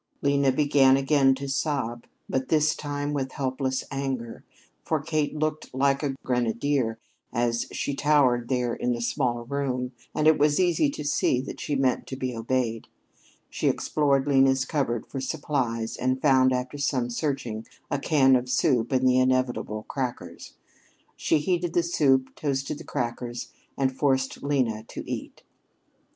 [0.23, 4.43] Lena began again to sob, but this time with helpless anger,
[4.81, 6.97] for Kate looked like a grenadier
[7.31, 11.59] as she towered there in the small room and it was easy to see that
[11.61, 12.87] she meant to be obeyed.
[13.47, 18.91] She explored Lena's cupboard for supplies, and found, after some searching, a can of soup
[18.91, 20.55] and the inevitable crackers.
[21.15, 25.43] She heated the soup, toasted the crackers, and forced Lena to eat.